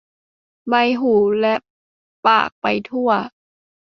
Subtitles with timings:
[0.69, 1.55] ใบหูและ
[2.27, 3.09] ปากไปทั่ว